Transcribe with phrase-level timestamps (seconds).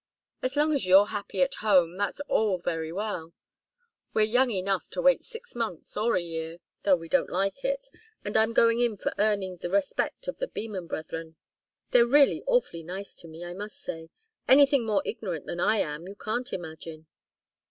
[0.41, 3.33] As long as you're happy at home, that's all very well.
[4.15, 7.85] We're young enough to wait six months or a year, though we don't like it,
[8.25, 11.35] and I'm going in for earning the respect of the Beman Brethren
[11.91, 14.09] they're really awfully nice to me, I must say.
[14.47, 17.05] Anything more ignorant than I am you can't imagine!"